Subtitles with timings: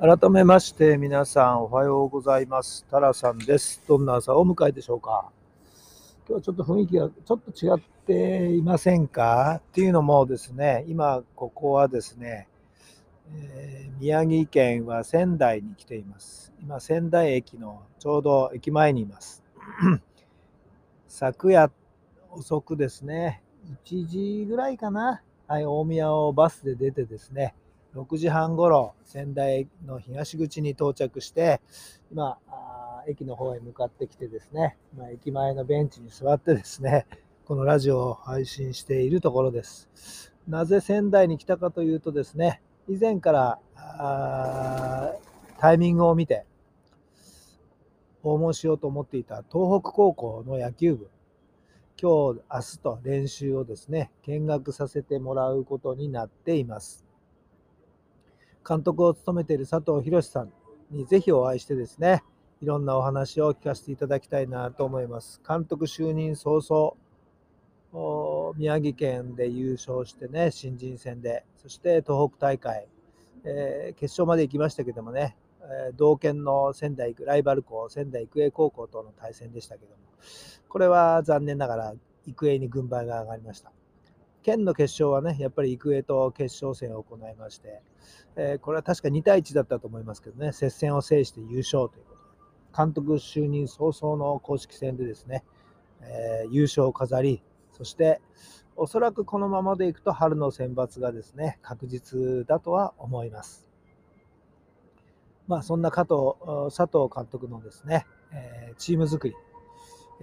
[0.00, 2.86] 改めまして皆さんおはようございます。
[2.90, 3.82] タラさんです。
[3.86, 5.30] どんな朝をお迎えでしょうか？
[6.26, 9.56] 今日はちょっと雰囲気がちょっと違っていませんか？
[9.58, 12.48] っていうのもですね、今ここはですね、
[13.34, 16.50] えー宮城県は仙台に来ています。
[16.62, 19.42] 今仙台駅のちょうど駅前にいます。
[21.08, 21.70] 昨夜
[22.30, 23.42] 遅くですね、
[23.84, 27.54] 1時ぐらいかな、はい、大宮をバスで出てですね、
[27.94, 31.60] 6時半ごろ仙台の東口に到着して
[32.12, 37.06] 今あ駅の方へ向かってきてですね、まあ、駅前のベンチに座ってですね
[37.46, 40.32] このラジオを配信しているところです。
[40.46, 45.30] なぜ仙台に来たかというとですね以前からあー
[45.60, 46.46] タイミングを見て
[48.22, 51.10] 訪問しようと思っていた東北高校の野球部
[52.00, 57.09] 今日明日と練習をですね見学させてもらうことになっています。
[58.70, 60.52] 監督を務めている佐藤博さん
[60.92, 62.22] にぜひお会いしてですね、
[62.60, 65.40] いろんなお話を聞かせていただきたいなと思います。
[65.46, 72.86] 監督就任早々、宮城県で優勝してね、新人戦で、そして東北大会、
[73.42, 79.96] えー決勝まで行きましたけどもね、えー同県の仙台育ライバル校、仙台育英高校との対戦でしたけども、
[80.68, 83.72] これは残念ながら育英に軍配が上がりました。
[84.42, 87.82] 県の決勝はね、やっぱり育英と決勝戦を行いまして、
[88.36, 95.44] えーこれは確か2対1だったと思いますけどね、接戦を制して優勝ということで、監督就任早々の公式戦でですね、
[96.00, 97.42] えー優勝を飾り、
[97.72, 98.20] そして
[98.76, 103.68] おそらくこのままでいくと春の選抜がですね、確実だとは思います。
[105.46, 106.14] まあ、そんな加藤
[106.74, 109.34] 佐藤監督のですね、えーチーム作り、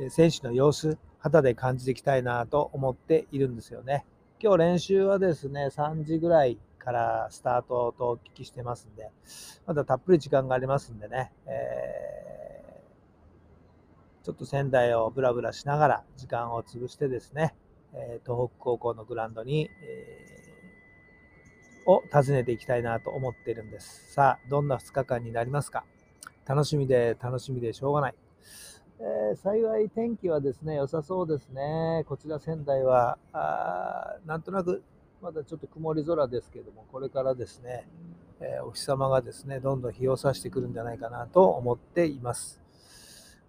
[0.10, 4.06] 選手の様子、肌で感じていきたいなと思っているんですよね。
[4.40, 9.10] 今日練習はですね、3時ぐらいからスタートとお聞きしてますんで、
[9.66, 12.58] まだたっぷり時間がありますんでね、えー
[14.24, 17.56] ちょっと仙台をブラブラしながら時間を潰してですね、
[17.94, 24.12] え東北高校のグラウンドに、えーを訪ねていきたいなと思っているんです。
[24.12, 25.86] さあ、どんな2日間になりますか？
[26.46, 28.16] 楽しみで楽しみでしょうがない。
[29.00, 32.04] えー幸い天気はですね、良さそうですね。
[32.08, 34.82] こちら仙台は、あなんとなく
[35.22, 37.88] まだちょっと曇り空ですけども、これからですね、
[38.40, 42.60] えーお日様がですね、どんどん日を差してくるんじゃないかなと思っています。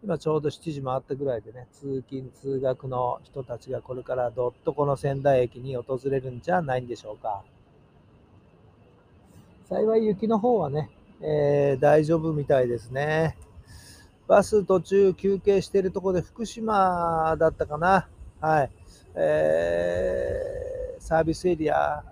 [0.04, 7.42] 今ちょうど7時回ったぐらいでね、通勤・通学の人たちがこれからどっとこの仙台駅に訪れるんじゃないんでしょうか。
[9.68, 10.90] 幸い雪の方はね、
[11.22, 13.36] えー大丈夫みたいですね。
[14.28, 18.08] バス途中休憩しているところで福島だったかな。
[18.40, 18.70] はい。
[19.14, 20.68] えー
[21.00, 22.04] サービスエリア、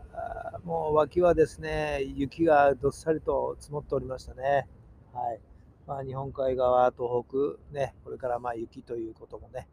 [0.64, 4.66] もう脇はですね、雪がどっさりと積もっておりましたね。
[5.12, 5.40] はい。
[5.86, 9.68] まあ、日本海側、東北、ね、これからまあ雪ということもね、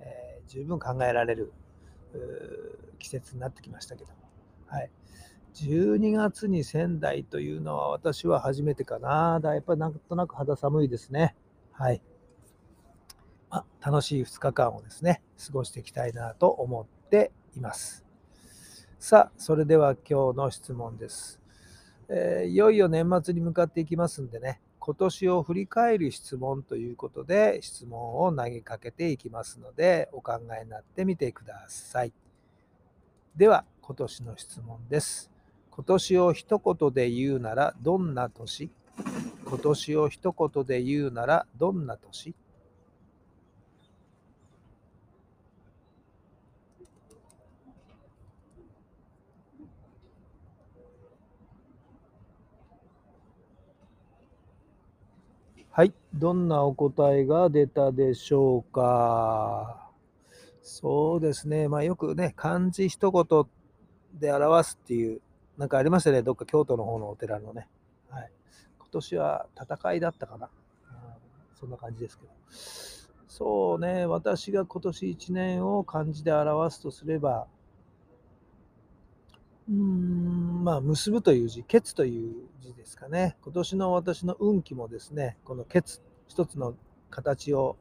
[0.00, 1.52] えー十分考えられる
[2.98, 4.16] 季節になってきましたけども。
[4.66, 4.90] はい。
[5.54, 9.40] 12月に仙台というのは私は初めてかな。
[9.40, 11.34] だやっぱりなんとなく肌寒いですね。
[11.78, 12.00] はい。
[13.50, 18.06] まあ、楽しい2日間をですね、過ごしていきたいなと思っています。
[18.98, 21.38] さあ、それでは今日の質問です。
[22.08, 32.14] えーいよいよ年末に向かっていきますんでね、今年を振り返る質問ということで質問を投げかけていきますので、お考えになってみてください。
[33.36, 35.30] では、今年の質問です。
[35.70, 38.70] 今年を一言で言うならどんな年？
[39.44, 42.34] 今年を一言で言うならどんな年？
[55.70, 59.90] はい、どんなお答えが出たでしょうか？
[60.62, 63.44] そうですね、まあよくね、漢字一言
[64.18, 65.20] で表すっていう、
[65.58, 67.68] なんかありましたね、どっか京都の方のお寺のね。
[68.08, 68.30] はい、
[68.86, 70.48] 今年は戦いだったかな。
[71.58, 72.30] そんな感じですけど。
[73.28, 77.46] そうね、私が今年1年を漢字で表すとすれば、
[79.68, 83.36] うーん、まあ、結ぶという字、結という字ですかね。
[83.42, 86.74] 今年の私の運気もですね、この結、一つの
[87.10, 87.76] 形を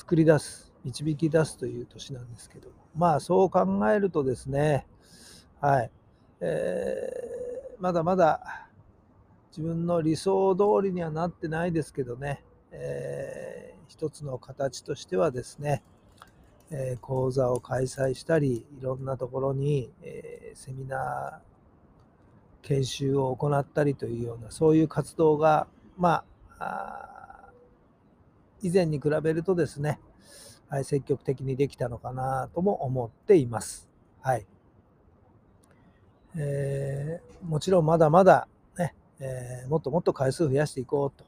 [0.00, 4.86] 作り出す導き出すという年なんですけどまあそう考えるとですね
[5.60, 5.90] はい、
[6.40, 8.69] えー、まだまだ
[9.50, 15.82] 自分の理想通りにはなってないですけどね、えー、一つの形としてはですね、
[16.70, 21.50] えー、講座を開催したりいろんなところに、えー、セミナー
[22.62, 25.66] 研修を行ったりというようなそういう活動が
[25.98, 26.24] ま
[26.58, 27.50] あ
[28.62, 29.98] 以前に比べるとですね、
[30.68, 33.88] はい、積極的にできたのかなとも思っています。
[34.20, 34.46] はい
[36.36, 38.46] えー、もちろんまだまだ
[39.20, 41.22] えー、もっともっと回数増やしていこう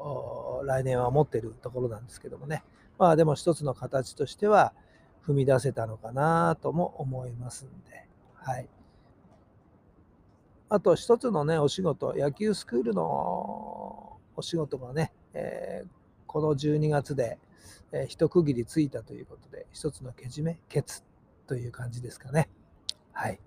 [0.00, 2.64] と来年は思ってるところなんですけどもね。
[2.98, 4.72] まあでも一つの形としては
[5.26, 8.06] 踏み出せたのかなとも思いますんで。
[8.34, 8.68] はい。
[10.68, 15.88] あと一つのねお仕事野球スクールのお仕事がね、えー、
[16.26, 17.38] この12月で、
[17.92, 21.02] えー、一区切りついたということで一つのけじめケツ
[21.46, 22.48] という感じですかね。
[23.12, 23.38] はい。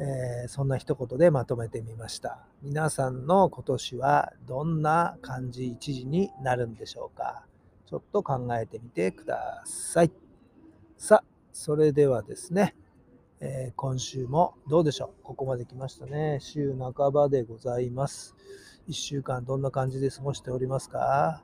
[0.00, 2.46] えー、そんな一言でまとめてみました。
[2.62, 7.44] 皆さんの今年はどんな漢字一字になるんでしょうか？
[7.86, 10.10] ちょっと考えてみてください。
[10.98, 12.74] さあ、それではですね、
[13.38, 15.22] えー、今週もどうでしょう？
[15.22, 16.38] ここまで来ましたね。
[16.40, 18.34] 週半ばでございます。
[18.88, 21.42] 1週間どんな感じで過ごしておりますか、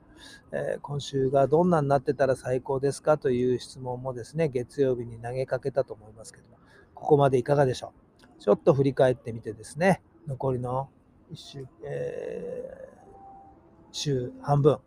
[0.51, 3.17] えー、今週がどんなになってたら最高ですか？
[3.17, 6.57] という質問もですね、月曜日に投げかけたと思いますけども、
[6.93, 8.00] ここまでいかがでしょう？
[8.41, 10.89] ちょっと振り返ってみてですね、残りの
[11.31, 14.79] 1週、えー、週半分、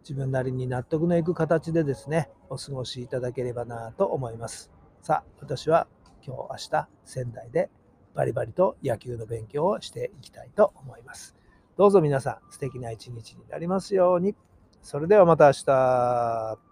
[0.00, 4.72] 自分なりに納得のいく形でですね、お過ごしいただければなと思います。
[5.02, 5.86] さあ、私は
[6.26, 7.68] 今日、明日、仙台で
[8.14, 11.36] バリバリと野球の勉強をしていきたいと思います。
[11.76, 14.34] どうぞ皆さん、素敵な一日になりますように。
[14.80, 16.71] それではまた明日。